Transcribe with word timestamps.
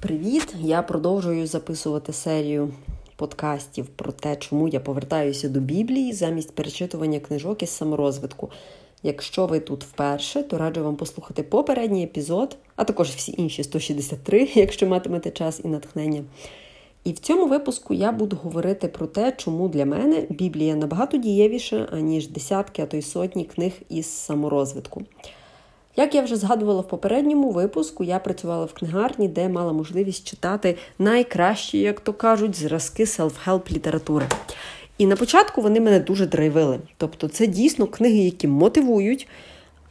Привіт! 0.00 0.54
Я 0.60 0.82
продовжую 0.82 1.46
записувати 1.46 2.12
серію 2.12 2.70
подкастів 3.16 3.86
про 3.86 4.12
те, 4.12 4.36
чому 4.36 4.68
я 4.68 4.80
повертаюся 4.80 5.48
до 5.48 5.60
Біблії 5.60 6.12
замість 6.12 6.54
перечитування 6.54 7.20
книжок 7.20 7.62
із 7.62 7.70
саморозвитку. 7.70 8.50
Якщо 9.02 9.46
ви 9.46 9.60
тут 9.60 9.84
вперше, 9.84 10.42
то 10.42 10.58
раджу 10.58 10.84
вам 10.84 10.96
послухати 10.96 11.42
попередній 11.42 12.04
епізод, 12.04 12.56
а 12.76 12.84
також 12.84 13.08
всі 13.08 13.34
інші 13.38 13.62
163, 13.64 14.48
якщо 14.54 14.86
матимете 14.86 15.30
час 15.30 15.60
і 15.64 15.68
натхнення. 15.68 16.24
І 17.04 17.12
в 17.12 17.18
цьому 17.18 17.46
випуску 17.46 17.94
я 17.94 18.12
буду 18.12 18.38
говорити 18.42 18.88
про 18.88 19.06
те, 19.06 19.32
чому 19.36 19.68
для 19.68 19.86
мене 19.86 20.26
Біблія 20.30 20.74
набагато 20.74 21.16
дієвіша, 21.16 21.88
аніж 21.92 22.28
десятки, 22.28 22.82
а 22.82 22.86
то 22.86 22.96
й 22.96 23.02
сотні 23.02 23.44
книг 23.44 23.72
із 23.88 24.06
саморозвитку. 24.06 25.02
Як 26.00 26.14
я 26.14 26.22
вже 26.22 26.36
згадувала 26.36 26.80
в 26.80 26.88
попередньому 26.88 27.50
випуску, 27.50 28.04
я 28.04 28.18
працювала 28.18 28.64
в 28.64 28.72
книгарні, 28.72 29.28
де 29.28 29.48
мала 29.48 29.72
можливість 29.72 30.28
читати 30.28 30.76
найкращі, 30.98 31.78
як 31.78 32.00
то 32.00 32.12
кажуть, 32.12 32.56
зразки 32.56 33.04
селф-хелп 33.04 33.72
літератури. 33.72 34.26
І 34.98 35.06
на 35.06 35.16
початку 35.16 35.62
вони 35.62 35.80
мене 35.80 36.00
дуже 36.00 36.26
драйвили. 36.26 36.78
Тобто, 36.96 37.28
це 37.28 37.46
дійсно 37.46 37.86
книги, 37.86 38.18
які 38.18 38.48
мотивують, 38.48 39.28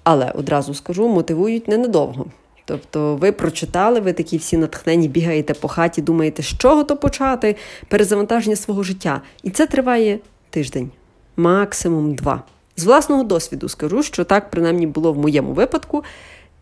але 0.03 0.31
одразу 0.31 0.73
скажу, 0.73 1.07
мотивують 1.07 1.67
ненадовго. 1.67 2.25
Тобто, 2.65 3.15
ви 3.15 3.31
прочитали, 3.31 3.99
ви 3.99 4.13
такі 4.13 4.37
всі 4.37 4.57
натхнені, 4.57 5.07
бігаєте 5.07 5.53
по 5.53 5.67
хаті, 5.67 6.01
думаєте, 6.01 6.43
з 6.43 6.57
чого 6.57 6.83
то 6.83 6.97
почати, 6.97 7.55
перезавантаження 7.87 8.55
свого 8.55 8.83
життя. 8.83 9.21
І 9.43 9.49
це 9.49 9.67
триває 9.67 10.19
тиждень, 10.49 10.91
максимум 11.37 12.15
два. 12.15 12.43
З 12.79 12.83
власного 12.83 13.23
досвіду 13.23 13.69
скажу, 13.69 14.03
що 14.03 14.23
так 14.23 14.49
принаймні 14.49 14.87
було 14.87 15.13
в 15.13 15.17
моєму 15.17 15.53
випадку, 15.53 16.03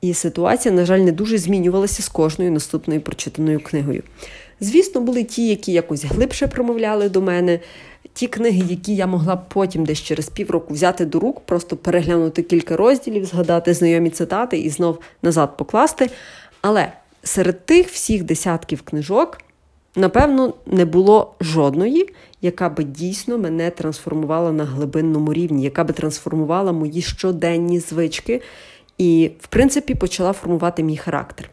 і 0.02 0.14
ситуація, 0.14 0.76
на 0.76 0.86
жаль, 0.86 1.00
не 1.00 1.12
дуже 1.12 1.38
змінювалася 1.38 2.04
з 2.04 2.10
кожною 2.10 2.52
наступною 2.52 3.02
прочитаною 3.02 3.60
книгою. 3.60 4.04
Звісно, 4.60 5.02
були 5.02 5.24
ті, 5.24 5.48
які 5.48 5.72
якось 5.72 6.04
глибше 6.06 6.48
промовляли 6.48 7.10
до 7.10 7.22
мене, 7.22 7.60
ті 8.14 8.28
книги, 8.28 8.64
які 8.70 8.96
я 8.96 9.08
могла 9.08 9.36
потім 9.36 9.86
десь 9.86 10.00
через 10.00 10.30
півроку 10.30 10.74
взяти 10.74 11.06
до 11.06 11.20
рук, 11.20 11.40
просто 11.40 11.78
переглянути 11.78 12.44
кілька 12.44 12.78
розділів, 12.78 13.26
згадати 13.26 13.74
знайомі 13.74 14.10
цитати 14.10 14.60
і 14.60 14.70
знов 14.70 15.00
назад 15.22 15.58
покласти. 15.58 16.10
Але 16.62 16.92
серед 17.24 17.66
тих 17.66 17.88
всіх 17.90 18.24
десятків 18.24 18.82
книжок, 18.82 19.38
напевно, 19.98 20.54
не 20.66 20.86
було 20.86 21.36
жодної, 21.42 22.10
яка 22.42 22.70
би 22.70 22.84
дійсно 22.84 23.38
мене 23.38 23.70
трансформувала 23.70 24.52
на 24.52 24.66
глибинному 24.66 25.34
рівні, 25.34 25.64
яка 25.64 25.84
би 25.84 25.94
трансформувала 25.94 26.72
мої 26.72 27.02
щоденні 27.02 27.80
звички 27.80 28.42
і, 28.98 29.32
в 29.42 29.48
принципі, 29.48 29.96
почала 29.96 30.34
формувати 30.34 30.84
мій 30.84 30.98
характер. 30.98 31.50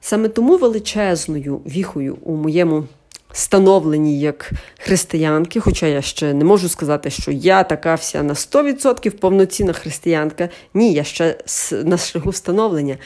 Саме 0.00 0.28
тому 0.28 0.56
величезною 0.56 1.60
віхою 1.66 2.18
у 2.22 2.36
моєму 2.36 2.84
становленні 3.32 4.20
як 4.20 4.50
християнки, 4.78 5.60
хоча 5.60 5.86
я 5.86 6.02
ще 6.02 6.34
не 6.34 6.44
можу 6.44 6.68
сказати, 6.68 7.10
що 7.10 7.30
я 7.30 7.64
така 7.64 7.94
вся 7.94 8.22
на 8.22 8.34
100% 8.34 9.10
повноцінна 9.10 9.72
християнка. 9.72 10.48
Ні, 10.74 10.92
я 10.92 11.04
ще 11.04 11.36
на 11.84 11.98
шляху 11.98 12.32
становлення. 12.32 12.96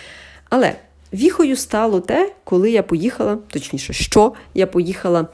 Але 0.51 0.75
віхою 1.15 1.57
стало 1.57 2.01
те, 2.01 2.33
коли 2.45 2.71
я 2.71 2.83
поїхала, 2.83 3.39
точніше, 3.49 3.93
що 3.93 4.33
я 4.55 4.67
поїхала 4.67 5.29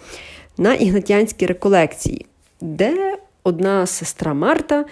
на 0.59 0.75
ігнатянські 0.75 1.47
реколекції, 1.47 2.27
де 2.61 3.19
одна 3.45 3.86
сестра 3.86 4.34
Марта 4.34 4.84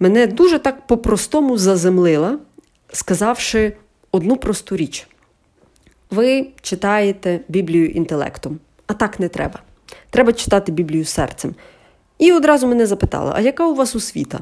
мене 0.00 0.26
дуже 0.26 0.58
так 0.58 0.86
по-простому 0.86 1.58
заземлила, 1.58 2.38
сказавши 2.92 3.72
одну 4.12 4.36
просту 4.36 4.76
річ. 4.76 5.06
Ви 6.10 6.46
читаєте 6.62 7.40
Біблію 7.48 7.86
інтелектом, 7.88 8.58
а 8.86 8.94
так 8.94 9.20
не 9.20 9.28
треба. 9.28 9.62
Треба 10.10 10.32
читати 10.32 10.72
Біблію 10.72 11.04
серцем. 11.04 11.54
І 12.18 12.32
одразу 12.32 12.66
мене 12.66 12.86
запитала: 12.86 13.32
а 13.36 13.40
яка 13.40 13.66
у 13.66 13.74
вас 13.74 13.96
освіта? 13.96 14.40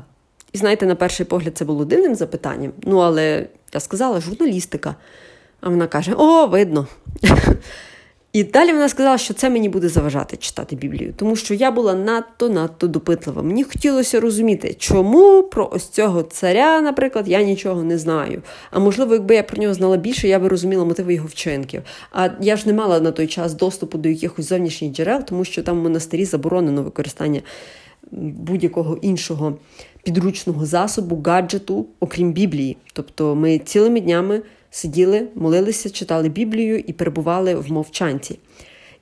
І 0.52 0.58
знаєте, 0.58 0.86
на 0.86 0.94
перший 0.94 1.26
погляд, 1.26 1.56
це 1.56 1.64
було 1.64 1.84
дивним 1.84 2.14
запитанням. 2.14 2.72
Ну, 2.82 2.98
але 2.98 3.46
я 3.74 3.80
сказала, 3.80 4.20
журналістика. 4.20 4.94
А 5.62 5.68
вона 5.68 5.86
каже: 5.86 6.14
О, 6.18 6.46
видно. 6.46 6.86
І 8.32 8.44
далі 8.44 8.72
вона 8.72 8.88
сказала, 8.88 9.18
що 9.18 9.34
це 9.34 9.50
мені 9.50 9.68
буде 9.68 9.88
заважати 9.88 10.36
читати 10.36 10.76
Біблію, 10.76 11.14
тому 11.16 11.36
що 11.36 11.54
я 11.54 11.70
була 11.70 11.94
надто-надто 11.94 12.86
допитлива. 12.86 13.42
Мені 13.42 13.64
хотілося 13.64 14.20
розуміти, 14.20 14.76
чому 14.78 15.42
про 15.42 15.70
ось 15.72 15.88
цього 15.88 16.22
царя, 16.22 16.80
наприклад, 16.80 17.28
я 17.28 17.42
нічого 17.42 17.82
не 17.82 17.98
знаю. 17.98 18.42
А 18.70 18.78
можливо, 18.78 19.14
якби 19.14 19.34
я 19.34 19.42
про 19.42 19.62
нього 19.62 19.74
знала 19.74 19.96
більше, 19.96 20.28
я 20.28 20.38
би 20.38 20.48
розуміла 20.48 20.84
мотиви 20.84 21.14
його 21.14 21.28
вчинків. 21.28 21.82
А 22.12 22.28
я 22.40 22.56
ж 22.56 22.66
не 22.66 22.72
мала 22.72 23.00
на 23.00 23.12
той 23.12 23.26
час 23.26 23.54
доступу 23.54 23.98
до 23.98 24.08
якихось 24.08 24.48
зовнішніх 24.48 24.92
джерел, 24.92 25.22
тому 25.22 25.44
що 25.44 25.62
там 25.62 25.80
в 25.80 25.82
монастирі 25.82 26.24
заборонено 26.24 26.82
використання 26.82 27.40
будь-якого 28.10 28.96
іншого 29.02 29.56
підручного 30.02 30.66
засобу, 30.66 31.22
гаджету, 31.26 31.86
окрім 32.00 32.32
Біблії. 32.32 32.76
Тобто 32.92 33.34
ми 33.34 33.58
цілими 33.58 34.00
днями 34.00 34.42
сиділи, 34.72 35.28
молилися, 35.34 35.90
читали 35.90 36.28
Біблію 36.28 36.78
і 36.78 36.92
перебували 36.92 37.54
в 37.54 37.72
мовчанці. 37.72 38.38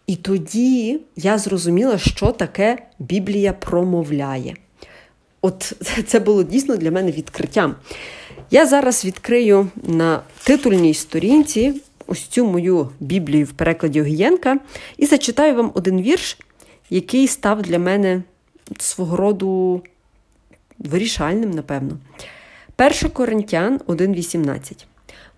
І 0.07 0.17
тоді 0.17 1.01
я 1.17 1.39
зрозуміла, 1.39 1.99
що 1.99 2.33
таке 2.33 2.79
Біблія 2.99 3.53
промовляє. 3.53 4.57
От 5.41 5.73
це 6.07 6.21
було 6.21 6.43
дійсно 6.43 6.77
для 6.77 6.91
мене 6.91 7.13
відкриттям. 7.13 7.77
Я 8.51 8.67
зараз 8.67 9.05
відкрию 9.05 9.69
на 9.83 10.23
титульній 10.45 10.95
сторінці 10.95 11.75
ось 12.07 12.23
цю 12.23 12.47
мою 12.47 12.89
Біблію 13.01 13.45
в 13.45 13.53
перекладі 13.53 14.01
Огієнка 14.01 14.59
і 14.97 15.07
зачитаю 15.07 15.55
вам 15.55 15.73
один 15.75 16.03
вірш, 16.03 16.39
який 16.91 17.29
став 17.29 17.63
для 17.63 17.79
мене 17.79 18.23
свого 18.79 19.17
роду 19.17 19.83
вирішальним, 20.79 21.51
напевно. 21.51 21.99
1 22.79 23.11
Коринтян 23.11 23.79
1,18. 23.79 24.85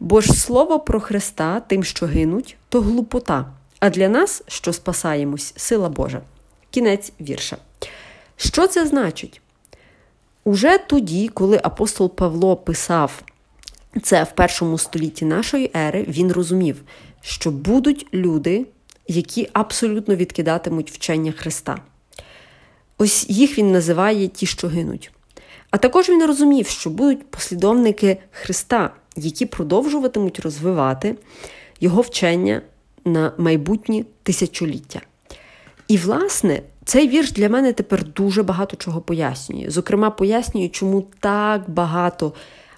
Бо 0.00 0.20
ж 0.20 0.32
слово 0.32 0.80
про 0.80 1.00
Христа 1.00 1.60
тим, 1.60 1.84
що 1.84 2.06
гинуть, 2.06 2.56
то 2.68 2.80
глупота, 2.80 3.46
а 3.80 3.90
для 3.90 4.08
нас, 4.08 4.42
що 4.48 4.72
спасаємось, 4.72 5.52
сила 5.56 5.88
Божа. 5.88 6.20
Кінець 6.70 7.12
вірша. 7.20 7.56
Що 8.36 8.66
це 8.66 8.86
значить? 8.86 9.40
Уже 10.44 10.78
тоді, 10.78 11.28
коли 11.28 11.60
апостол 11.62 12.14
Павло 12.14 12.56
писав 12.56 13.22
це 14.02 14.22
в 14.22 14.32
першому 14.32 14.78
столітті 14.78 15.24
нашої 15.24 15.70
ери, 15.76 16.04
він 16.08 16.32
розумів, 16.32 16.82
що 17.20 17.50
будуть 17.50 18.06
люди, 18.14 18.66
які 19.08 19.48
абсолютно 19.52 20.14
відкидатимуть 20.16 20.90
вчення 20.90 21.32
Христа. 21.32 21.78
Ось 22.98 23.30
їх 23.30 23.58
він 23.58 23.72
називає 23.72 24.28
ті, 24.28 24.46
що 24.46 24.68
гинуть. 24.68 25.12
А 25.70 25.78
також 25.78 26.08
він 26.08 26.26
розумів, 26.26 26.66
що 26.66 26.90
будуть 26.90 27.30
послідовники 27.30 28.16
Христа, 28.30 28.90
які 29.16 29.46
продовжуватимуть 29.46 30.40
розвивати 30.40 31.16
його 31.80 32.00
вчення 32.00 32.62
на 33.04 33.32
майбутні 33.38 34.04
тисячоліття. 34.22 35.00
І, 35.88 35.96
власне, 35.96 36.62
цей 36.84 37.08
вірш 37.08 37.32
для 37.32 37.48
мене 37.48 37.72
тепер 37.72 38.04
дуже 38.04 38.42
багато 38.42 38.76
чого 38.76 39.00
пояснює. 39.00 39.70
Зокрема, 39.70 40.10
пояснює, 40.10 40.68
чому 40.68 41.04
так 41.20 41.70
багато 41.70 42.32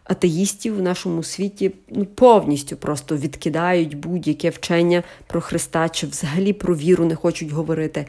атеїстів 0.05 0.77
в 0.77 0.83
нашому 0.83 1.22
світі 1.22 1.72
ну, 1.91 2.05
повністю 2.05 2.77
просто 2.77 3.16
відкидають 3.16 3.97
будь-яке 3.97 4.51
вчення 4.51 5.03
про 5.27 5.41
Христа 5.41 5.89
чи 5.89 6.06
взагалі 6.06 6.53
про 6.53 6.77
віру 6.77 7.05
не 7.05 7.15
хочуть 7.15 7.51
говорити. 7.51 8.06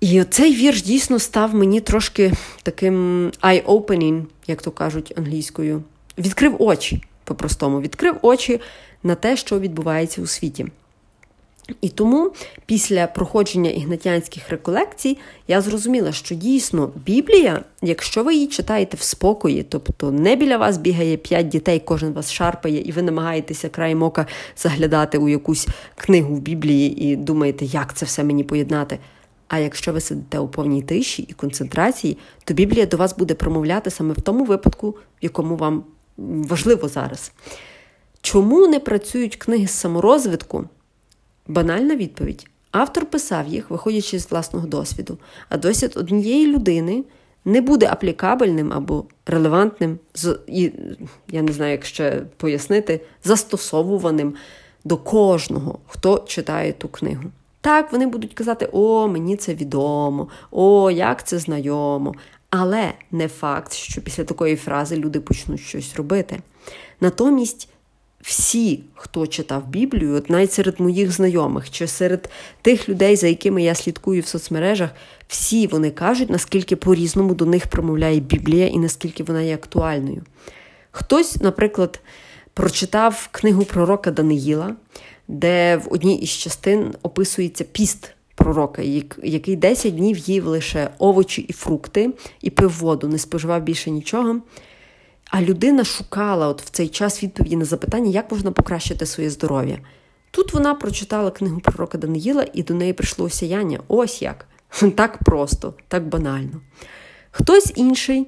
І 0.00 0.24
цей 0.24 0.54
вірш 0.54 0.82
дійсно 0.82 1.18
став 1.18 1.54
мені 1.54 1.80
трошки 1.80 2.32
таким 2.62 3.26
eye-opening, 3.42 4.22
як 4.46 4.62
то 4.62 4.70
кажуть 4.70 5.12
англійською. 5.16 5.82
Відкрив 6.18 6.62
очі, 6.62 7.02
по-простому, 7.24 7.80
відкрив 7.80 8.16
очі 8.22 8.60
на 9.02 9.14
те, 9.14 9.36
що 9.36 9.60
відбувається 9.60 10.22
у 10.22 10.26
світі. 10.26 10.66
І 11.80 11.88
тому 11.88 12.32
після 12.66 13.06
проходження 13.06 13.70
ігнатянських 13.70 14.50
реколекцій 14.50 15.18
я 15.48 15.60
зрозуміла, 15.60 16.12
що 16.12 16.34
дійсно 16.34 16.90
Біблія, 17.04 17.64
якщо 17.82 18.24
ви 18.24 18.34
її 18.34 18.46
читаєте 18.46 18.96
в 18.96 19.02
спокої, 19.02 19.62
тобто 19.62 20.12
не 20.12 20.36
біля 20.36 20.56
вас 20.56 20.76
бігає 20.78 21.16
п'ять 21.16 21.48
дітей, 21.48 21.82
кожен 21.84 22.12
вас 22.12 22.32
шарпає, 22.32 22.80
і 22.80 22.92
ви 22.92 23.02
намагаєтеся 23.02 23.68
краєм 23.68 24.02
ока 24.02 24.26
заглядати 24.56 25.18
у 25.18 25.28
якусь 25.28 25.68
книгу 25.96 26.34
в 26.34 26.40
Біблії 26.40 27.04
і 27.04 27.16
думаєте, 27.16 27.64
як 27.64 27.94
це 27.94 28.06
все 28.06 28.24
мені 28.24 28.44
поєднати. 28.44 28.98
А 29.48 29.58
якщо 29.58 29.92
ви 29.92 30.00
сидите 30.00 30.38
у 30.38 30.48
повній 30.48 30.82
тиші 30.82 31.22
і 31.22 31.32
концентрації, 31.32 32.18
то 32.44 32.54
Біблія 32.54 32.86
до 32.86 32.96
вас 32.96 33.16
буде 33.16 33.34
промовляти 33.34 33.90
саме 33.90 34.14
в 34.14 34.20
тому 34.20 34.44
випадку, 34.44 34.90
в 34.90 34.96
якому 35.20 35.56
вам 35.56 35.84
важливо 36.28 36.88
зараз. 36.88 37.32
Чому 38.20 38.66
не 38.66 38.80
працюють 38.80 39.36
книги 39.36 39.66
з 39.66 39.70
саморозвитку? 39.70 40.64
Банальна 41.46 41.96
відповідь. 41.96 42.46
Автор 42.70 43.06
писав 43.06 43.48
їх, 43.48 43.70
виходячи 43.70 44.18
з 44.18 44.30
власного 44.30 44.66
досвіду, 44.66 45.18
а 45.48 45.56
досвід 45.56 45.92
однієї 45.96 46.46
людини 46.46 47.04
не 47.44 47.60
буде 47.60 47.88
аплікабельним 47.90 48.72
або 48.72 49.04
релевантним, 49.26 49.98
і 50.46 50.72
я 51.28 51.42
не 51.42 51.52
знаю, 51.52 51.72
як 51.72 51.84
ще 51.84 52.22
пояснити, 52.36 53.00
застосовуваним 53.24 54.34
до 54.84 54.96
кожного, 54.96 55.78
хто 55.86 56.18
читає 56.18 56.72
ту 56.72 56.88
книгу. 56.88 57.22
Так, 57.60 57.92
вони 57.92 58.06
будуть 58.06 58.34
казати, 58.34 58.68
о, 58.72 59.08
мені 59.08 59.36
це 59.36 59.54
відомо, 59.54 60.28
о, 60.50 60.90
як 60.90 61.26
це 61.26 61.38
знайомо. 61.38 62.14
Але 62.54 62.92
не 63.10 63.28
факт, 63.28 63.72
що 63.72 64.00
після 64.00 64.24
такої 64.24 64.56
фрази 64.56 64.96
люди 64.96 65.20
почнуть 65.20 65.60
щось 65.60 65.96
робити. 65.96 66.40
Натомість 67.00 67.68
всі, 68.20 68.84
хто 68.94 69.26
читав 69.26 69.68
Біблію, 69.68 70.14
от 70.14 70.30
навіть 70.30 70.52
серед 70.52 70.80
моїх 70.80 71.12
знайомих 71.12 71.70
чи 71.70 71.86
серед 71.86 72.30
тих 72.62 72.88
людей, 72.88 73.16
за 73.16 73.26
якими 73.26 73.62
я 73.62 73.74
слідкую 73.74 74.22
в 74.22 74.26
соцмережах, 74.26 74.90
всі 75.28 75.66
вони 75.66 75.90
кажуть, 75.90 76.30
наскільки 76.30 76.76
по-різному 76.76 77.34
до 77.34 77.46
них 77.46 77.66
промовляє 77.66 78.20
Біблія 78.20 78.66
і 78.66 78.78
наскільки 78.78 79.22
вона 79.22 79.42
є 79.42 79.54
актуальною. 79.54 80.22
Хтось, 80.90 81.36
наприклад, 81.36 82.00
прочитав 82.54 83.28
книгу 83.30 83.64
пророка 83.64 84.10
Даниїла, 84.10 84.76
де 85.28 85.76
в 85.76 85.92
одній 85.92 86.16
із 86.16 86.30
частин 86.30 86.94
описується 87.02 87.64
піст 87.64 88.14
пророка, 88.34 88.82
який 89.22 89.56
10 89.56 89.94
днів 89.94 90.16
їв 90.16 90.46
лише 90.46 90.90
овочі 90.98 91.42
і 91.42 91.52
фрукти, 91.52 92.10
і 92.40 92.50
пив 92.50 92.70
воду, 92.70 93.08
не 93.08 93.18
споживав 93.18 93.62
більше 93.62 93.90
нічого. 93.90 94.40
А 95.30 95.42
людина 95.42 95.84
шукала 95.84 96.48
от 96.48 96.62
в 96.62 96.70
цей 96.70 96.88
час 96.88 97.22
відповіді 97.22 97.56
на 97.56 97.64
запитання, 97.64 98.10
як 98.10 98.32
можна 98.32 98.52
покращити 98.52 99.06
своє 99.06 99.30
здоров'я. 99.30 99.78
Тут 100.30 100.54
вона 100.54 100.74
прочитала 100.74 101.30
книгу 101.30 101.60
пророка 101.60 101.98
Даниїла, 101.98 102.46
і 102.52 102.62
до 102.62 102.74
неї 102.74 102.92
прийшло 102.92 103.24
осяяння. 103.24 103.80
Ось 103.88 104.22
як. 104.22 104.46
Так 104.96 105.18
просто, 105.18 105.74
так 105.88 106.08
банально. 106.08 106.60
Хтось 107.30 107.72
інший 107.76 108.26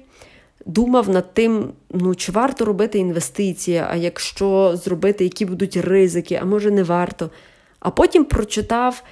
думав 0.65 1.09
над 1.09 1.33
тим, 1.33 1.73
ну, 1.91 2.15
чи 2.15 2.31
варто 2.31 2.65
робити 2.65 2.99
інвестиції, 2.99 3.83
а 3.89 3.95
якщо 3.95 4.77
зробити, 4.83 5.23
які 5.23 5.45
будуть 5.45 5.77
ризики, 5.77 6.39
а 6.41 6.45
може 6.45 6.71
не 6.71 6.83
варто. 6.83 7.29
А 7.79 7.89
потім 7.89 8.25
прочитав 8.25 9.03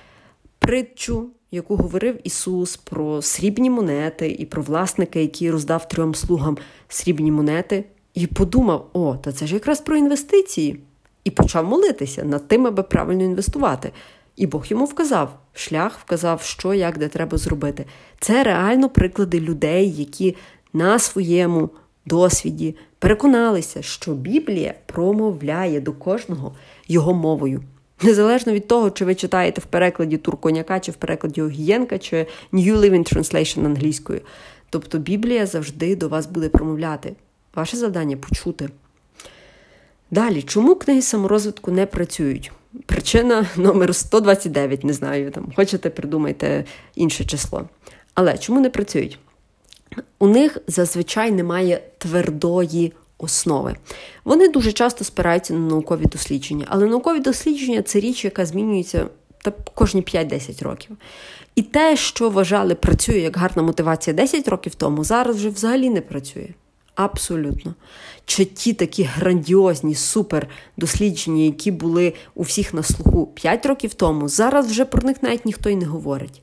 притчу, 0.63 1.27
яку 1.51 1.75
говорив 1.75 2.19
Ісус 2.23 2.77
про 2.77 3.21
срібні 3.21 3.69
монети 3.69 4.35
і 4.39 4.45
про 4.45 4.61
власника, 4.61 5.19
який 5.19 5.51
роздав 5.51 5.87
трьом 5.87 6.15
слугам 6.15 6.57
срібні 6.87 7.31
монети, 7.31 7.83
і 8.13 8.27
подумав: 8.27 8.89
о, 8.93 9.15
та 9.15 9.31
це 9.31 9.47
ж 9.47 9.53
якраз 9.53 9.81
про 9.81 9.95
інвестиції. 9.95 10.79
І 11.23 11.31
почав 11.31 11.65
молитися 11.65 12.23
над 12.23 12.47
тим, 12.47 12.67
аби 12.67 12.83
правильно 12.83 13.23
інвестувати. 13.23 13.91
І 14.35 14.47
Бог 14.47 14.65
йому 14.67 14.85
вказав 14.85 15.39
шлях, 15.53 15.99
вказав, 15.99 16.41
що, 16.41 16.73
як, 16.73 16.97
де 16.97 17.07
треба 17.07 17.37
зробити. 17.37 17.85
Це 18.19 18.43
реально 18.43 18.89
приклади 18.89 19.39
людей, 19.39 19.91
які 19.91 20.35
на 20.73 20.99
своєму 20.99 21.69
досвіді 22.05 22.75
переконалися, 22.99 23.81
що 23.81 24.13
Біблія 24.13 24.73
промовляє 24.85 25.81
до 25.81 25.93
кожного 25.93 26.55
його 26.87 27.13
мовою. 27.13 27.63
Незалежно 28.01 28.53
від 28.53 28.67
того, 28.67 28.91
чи 28.91 29.05
ви 29.05 29.15
читаєте 29.15 29.61
в 29.61 29.65
перекладі 29.65 30.17
Турконяка, 30.17 30.79
чи 30.79 30.91
в 30.91 30.95
перекладі 30.95 31.41
Огієнка, 31.41 31.99
чи 31.99 32.27
New 32.53 32.77
Living 32.77 33.13
Translation 33.13 33.65
англійською. 33.65 34.21
Тобто 34.69 34.97
Біблія 34.97 35.45
завжди 35.45 35.95
до 35.95 36.09
вас 36.09 36.25
буде 36.25 36.49
промовляти. 36.49 37.13
Ваше 37.55 37.77
завдання 37.77 38.17
почути. 38.17 38.69
Далі, 40.11 40.41
чому 40.41 40.75
книги 40.75 41.01
саморозвитку 41.01 41.71
не 41.71 41.85
працюють? 41.85 42.51
Причина 42.85 43.45
номер 43.57 43.95
129, 43.95 44.83
не 44.83 44.93
знаю, 44.93 45.31
там 45.31 45.51
хочете, 45.55 45.89
придумайте 45.89 46.65
інше 46.95 47.25
число. 47.25 47.69
Але 48.13 48.37
чому 48.37 48.59
не 48.61 48.69
працюють? 48.69 49.19
У 50.19 50.27
них 50.27 50.57
зазвичай 50.67 51.31
немає 51.31 51.81
твердої 51.97 52.93
основи. 53.23 53.75
Вони 54.25 54.47
дуже 54.47 54.71
часто 54.71 55.03
спираються 55.03 55.53
на 55.53 55.59
наукові 55.59 56.05
дослідження, 56.05 56.65
але 56.69 56.85
наукові 56.85 57.19
дослідження 57.19 57.81
це 57.81 57.99
річ, 57.99 58.25
яка 58.25 58.45
змінюється 58.45 59.07
та 59.43 59.51
кожні 59.51 60.01
5-10 60.01 60.63
років. 60.63 60.97
І 61.55 61.61
те, 61.61 61.97
що 61.97 62.29
вважали, 62.29 62.75
працює 62.75 63.19
як 63.19 63.37
гарна 63.37 63.63
мотивація 63.63 64.13
10 64.13 64.47
років 64.47 64.75
тому, 64.75 65.03
зараз 65.03 65.35
вже 65.35 65.49
взагалі 65.49 65.89
не 65.89 66.01
працює. 66.01 66.47
Абсолютно. 66.95 67.73
Чи 68.25 68.45
ті 68.45 68.73
такі 68.73 69.03
грандіозні 69.03 69.95
супер 69.95 70.47
дослідження, 70.77 71.43
які 71.43 71.71
були 71.71 72.13
у 72.35 72.43
всіх 72.43 72.73
на 72.73 72.83
слуху 72.83 73.27
5 73.27 73.65
років 73.65 73.93
тому, 73.93 74.29
зараз 74.29 74.67
вже 74.67 74.85
про 74.85 75.07
них 75.07 75.23
навіть 75.23 75.45
ніхто 75.45 75.69
й 75.69 75.75
не 75.75 75.85
говорить. 75.85 76.41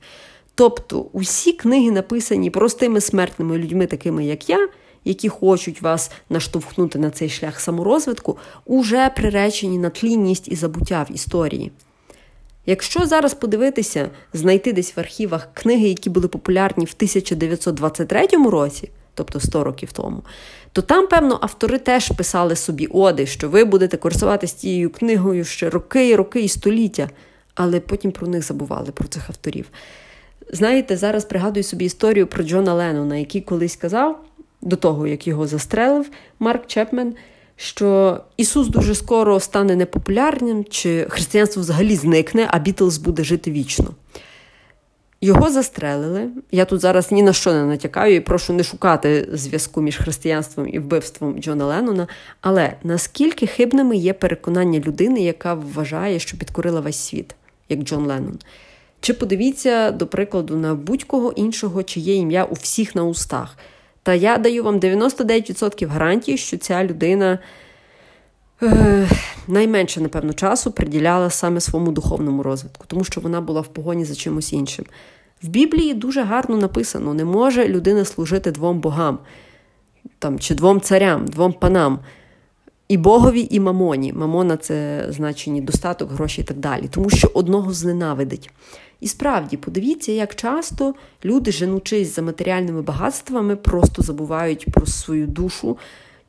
Тобто 0.54 1.06
усі 1.12 1.52
книги 1.52 1.90
написані 1.90 2.50
простими 2.50 3.00
смертними 3.00 3.58
людьми, 3.58 3.86
такими 3.86 4.24
як 4.24 4.50
я, 4.50 4.68
які 5.04 5.28
хочуть 5.28 5.82
вас 5.82 6.10
наштовхнути 6.30 6.98
на 6.98 7.10
цей 7.10 7.28
шлях 7.28 7.60
саморозвитку, 7.60 8.38
уже 8.64 9.10
приречені 9.16 9.78
на 9.78 9.90
тлінність 9.90 10.48
і 10.48 10.56
забуття 10.56 11.06
в 11.10 11.14
історії. 11.14 11.72
Якщо 12.66 13.06
зараз 13.06 13.34
подивитися, 13.34 14.10
знайти 14.32 14.72
десь 14.72 14.96
в 14.96 15.00
архівах 15.00 15.48
книги, 15.54 15.88
які 15.88 16.10
були 16.10 16.28
популярні 16.28 16.84
в 16.84 16.92
1923 16.96 18.26
році, 18.50 18.90
тобто 19.14 19.40
100 19.40 19.64
років 19.64 19.92
тому, 19.92 20.22
то 20.72 20.82
там, 20.82 21.06
певно, 21.06 21.38
автори 21.42 21.78
теж 21.78 22.10
писали 22.10 22.56
собі 22.56 22.86
оди, 22.86 23.26
що 23.26 23.48
ви 23.48 23.64
будете 23.64 23.96
користуватися 23.96 24.56
цією 24.56 24.90
книгою 24.90 25.44
ще 25.44 25.70
роки, 25.70 26.16
роки 26.16 26.40
і 26.40 26.48
століття, 26.48 27.10
але 27.54 27.80
потім 27.80 28.12
про 28.12 28.26
них 28.26 28.42
забували, 28.42 28.92
про 28.92 29.08
цих 29.08 29.30
авторів. 29.30 29.66
Знаєте, 30.52 30.96
зараз 30.96 31.24
пригадую 31.24 31.64
собі 31.64 31.84
історію 31.84 32.26
про 32.26 32.44
Джона 32.44 32.74
Леннона, 32.74 33.16
який 33.16 33.40
колись 33.40 33.76
казав, 33.76 34.24
до 34.62 34.76
того, 34.76 35.06
як 35.06 35.26
його 35.26 35.46
застрелив 35.46 36.10
Марк 36.38 36.66
Чепмен, 36.66 37.14
що 37.56 38.20
Ісус 38.36 38.68
дуже 38.68 38.94
скоро 38.94 39.40
стане 39.40 39.76
непопулярним, 39.76 40.64
чи 40.64 41.06
християнство 41.10 41.62
взагалі 41.62 41.96
зникне, 41.96 42.48
а 42.50 42.58
Бітлз 42.58 42.98
буде 42.98 43.24
жити 43.24 43.50
вічно. 43.50 43.94
Його 45.22 45.50
застрелили. 45.50 46.28
Я 46.50 46.64
тут 46.64 46.80
зараз 46.80 47.12
ні 47.12 47.22
на 47.22 47.32
що 47.32 47.52
не 47.52 47.64
натякаю 47.64 48.14
і 48.14 48.20
прошу 48.20 48.52
не 48.52 48.64
шукати 48.64 49.28
зв'язку 49.32 49.80
між 49.80 49.96
християнством 49.96 50.68
і 50.68 50.78
вбивством 50.78 51.42
Джона 51.42 51.66
Леннона. 51.66 52.06
Але 52.40 52.72
наскільки 52.82 53.46
хибними 53.46 53.96
є 53.96 54.12
переконання 54.12 54.80
людини, 54.80 55.20
яка 55.20 55.54
вважає, 55.54 56.18
що 56.18 56.38
підкорила 56.38 56.80
весь 56.80 56.98
світ, 56.98 57.34
як 57.68 57.80
Джон 57.80 58.06
Леннон? 58.06 58.38
Чи 59.00 59.14
подивіться, 59.14 59.90
до 59.90 60.06
прикладу, 60.06 60.56
на 60.56 60.74
будь-кого 60.74 61.32
іншого, 61.32 61.82
чиє 61.82 62.14
ім'я 62.14 62.44
у 62.44 62.54
всіх 62.54 62.94
на 62.94 63.04
устах. 63.04 63.56
Та 64.10 64.14
я 64.14 64.38
даю 64.38 64.64
вам 64.64 64.80
99% 64.80 65.86
гарантії, 65.86 66.36
що 66.36 66.56
ця 66.56 66.84
людина 66.84 67.38
е, 68.62 69.08
найменше, 69.48 70.00
напевно, 70.00 70.32
часу 70.32 70.72
приділяла 70.72 71.30
саме 71.30 71.60
своєму 71.60 71.92
духовному 71.92 72.42
розвитку, 72.42 72.84
тому 72.86 73.04
що 73.04 73.20
вона 73.20 73.40
була 73.40 73.60
в 73.60 73.66
погоні 73.66 74.04
за 74.04 74.14
чимось 74.14 74.52
іншим. 74.52 74.84
В 75.42 75.48
Біблії 75.48 75.94
дуже 75.94 76.22
гарно 76.22 76.56
написано: 76.56 77.14
не 77.14 77.24
може 77.24 77.68
людина 77.68 78.04
служити 78.04 78.50
двом 78.50 78.80
богам 78.80 79.18
там, 80.18 80.38
чи 80.38 80.54
двом 80.54 80.80
царям, 80.80 81.26
двом 81.26 81.52
панам. 81.52 81.98
І 82.90 82.96
Богові, 82.96 83.48
і 83.50 83.60
мамоні. 83.60 84.12
Мамона 84.12 84.56
це 84.56 85.06
значення 85.08 85.60
достаток, 85.60 86.10
гроші 86.10 86.40
і 86.40 86.44
так 86.44 86.56
далі, 86.56 86.88
тому 86.90 87.10
що 87.10 87.30
одного 87.34 87.72
зненавидить. 87.72 88.50
І 89.00 89.08
справді, 89.08 89.56
подивіться, 89.56 90.12
як 90.12 90.34
часто 90.34 90.94
люди, 91.24 91.52
женучись 91.52 92.14
за 92.14 92.22
матеріальними 92.22 92.82
багатствами, 92.82 93.56
просто 93.56 94.02
забувають 94.02 94.66
про 94.72 94.86
свою 94.86 95.26
душу 95.26 95.78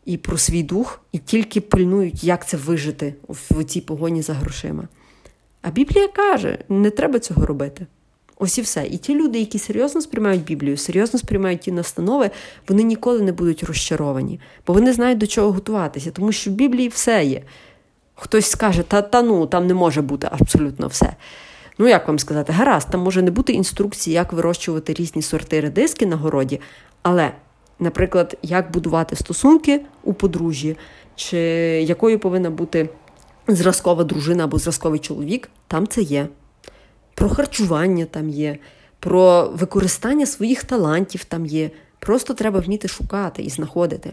і 0.05 0.17
про 0.17 0.37
свій 0.37 0.63
дух, 0.63 1.01
і 1.11 1.17
тільки 1.17 1.61
пильнують, 1.61 2.23
як 2.23 2.47
це 2.47 2.57
вижити 2.57 3.13
в 3.27 3.63
цій 3.63 3.81
погоні 3.81 4.21
за 4.21 4.33
грошима. 4.33 4.87
А 5.61 5.71
Біблія 5.71 6.07
каже, 6.07 6.57
не 6.69 6.89
треба 6.89 7.19
цього 7.19 7.45
робити. 7.45 7.85
Ось 8.43 8.57
і 8.57 8.62
все. 8.62 8.86
І 8.86 8.98
ті 8.98 9.15
люди, 9.15 9.39
які 9.39 9.60
серйозно 9.60 10.01
сприймають 10.01 10.43
Біблію, 10.43 10.77
серйозно 10.77 11.19
сприймають 11.19 11.60
ті 11.60 11.71
настанови, 11.71 12.31
вони 12.67 12.83
ніколи 12.83 13.21
не 13.21 13.31
будуть 13.31 13.63
розчаровані, 13.63 14.39
бо 14.67 14.74
вони 14.74 14.93
знають, 14.93 15.17
до 15.17 15.27
чого 15.27 15.51
готуватися, 15.51 16.12
тому 16.12 16.31
що 16.31 16.51
в 16.51 16.53
Біблії 16.53 16.88
все 16.88 17.25
є. 17.25 17.41
Хтось 18.15 18.45
скаже, 18.45 18.83
та 18.83 19.01
та 19.01 19.21
ну, 19.21 19.45
там 19.45 19.67
не 19.67 19.74
може 19.74 20.01
бути 20.01 20.27
абсолютно 20.31 20.88
все. 20.88 21.15
Ну, 21.77 21.88
як 21.88 22.07
вам 22.07 22.19
сказати, 22.19 22.53
гаразд, 22.53 22.88
там 22.91 23.01
може 23.01 23.21
не 23.21 23.31
бути 23.31 23.53
інструкції, 23.53 24.13
як 24.13 24.33
вирощувати 24.33 24.93
різні 24.93 25.21
сорти 25.21 25.62
редиски 25.62 26.05
на 26.05 26.15
городі, 26.15 26.62
але, 27.01 27.31
наприклад, 27.79 28.38
як 28.41 28.71
будувати 28.71 29.15
стосунки 29.15 29.81
у 30.03 30.13
подружжі, 30.13 30.77
чи 31.15 31.38
якою 31.88 32.19
повинна 32.19 32.50
бути 32.50 32.89
зразкова 33.48 34.03
дружина 34.03 34.43
або 34.43 34.57
зразковий 34.57 35.00
чоловік, 35.00 35.50
там 35.67 35.88
це 35.88 36.01
є. 36.01 36.27
Про 37.21 37.29
харчування 37.29 38.05
там 38.05 38.29
є, 38.29 38.57
про 38.99 39.49
використання 39.55 40.25
своїх 40.25 40.63
талантів 40.63 41.23
там 41.23 41.45
є. 41.45 41.71
Просто 41.99 42.33
треба 42.33 42.59
вміти 42.59 42.87
шукати 42.87 43.43
і 43.43 43.49
знаходити. 43.49 44.11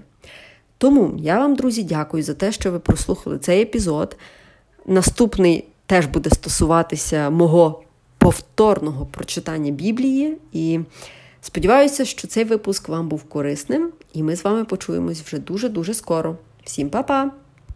Тому 0.78 1.14
я 1.18 1.38
вам, 1.38 1.56
друзі, 1.56 1.82
дякую 1.82 2.22
за 2.22 2.34
те, 2.34 2.52
що 2.52 2.72
ви 2.72 2.78
прослухали 2.78 3.38
цей 3.38 3.62
епізод. 3.62 4.16
Наступний 4.86 5.64
теж 5.86 6.06
буде 6.06 6.30
стосуватися 6.30 7.30
мого 7.30 7.82
повторного 8.18 9.06
прочитання 9.06 9.70
Біблії. 9.70 10.36
І 10.52 10.80
сподіваюся, 11.40 12.04
що 12.04 12.28
цей 12.28 12.44
випуск 12.44 12.88
вам 12.88 13.08
був 13.08 13.22
корисним, 13.22 13.92
і 14.12 14.22
ми 14.22 14.36
з 14.36 14.44
вами 14.44 14.64
почуємось 14.64 15.20
вже 15.20 15.38
дуже-дуже 15.38 15.94
скоро. 15.94 16.36
Всім 16.64 16.90
па-па! 16.90 17.47